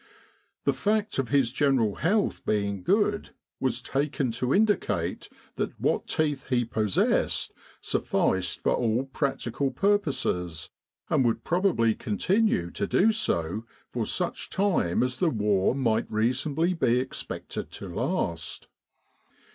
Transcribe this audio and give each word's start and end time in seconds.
The 0.63 0.73
fact 0.73 1.19
of 1.19 1.29
his 1.29 1.51
general 1.51 1.93
health 1.97 2.43
being 2.43 2.81
good 2.81 3.35
was 3.59 3.83
taken 3.83 4.31
to 4.31 4.51
indicate 4.51 5.29
that 5.57 5.79
what 5.79 6.07
teeth 6.07 6.49
he 6.49 6.65
possessed 6.65 7.53
sufficed 7.81 8.61
for 8.61 8.73
all 8.73 8.77
20 8.77 8.93
1 8.93 8.95
With 8.95 8.95
the 8.95 8.95
R.A.M.C. 8.95 8.97
in 8.97 9.03
Egypt 9.03 9.13
practical 9.13 9.71
purposes, 9.71 10.69
and 11.11 11.23
would 11.23 11.43
probably 11.43 11.93
continue 11.93 12.71
to 12.71 12.87
do 12.87 13.11
so 13.11 13.65
for 13.93 14.07
such 14.07 14.49
time 14.49 15.03
as 15.03 15.17
the 15.19 15.29
war 15.29 15.75
might 15.75 16.11
reasonably 16.11 16.73
be 16.73 16.97
expected 16.99 17.69
to 17.73 17.87
last. 17.87 18.69